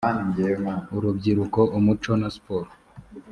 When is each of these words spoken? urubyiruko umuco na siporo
urubyiruko 0.95 1.59
umuco 1.77 2.11
na 2.21 2.29
siporo 2.35 2.69